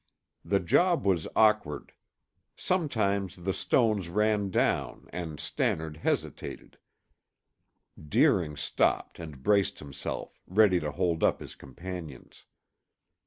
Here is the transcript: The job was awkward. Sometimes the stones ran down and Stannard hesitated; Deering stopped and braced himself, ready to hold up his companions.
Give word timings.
The 0.43 0.59
job 0.59 1.05
was 1.05 1.27
awkward. 1.35 1.93
Sometimes 2.55 3.35
the 3.35 3.53
stones 3.53 4.09
ran 4.09 4.49
down 4.49 5.07
and 5.13 5.39
Stannard 5.39 5.97
hesitated; 5.97 6.79
Deering 8.09 8.57
stopped 8.57 9.19
and 9.19 9.43
braced 9.43 9.77
himself, 9.77 10.39
ready 10.47 10.79
to 10.79 10.91
hold 10.91 11.23
up 11.23 11.39
his 11.39 11.53
companions. 11.53 12.45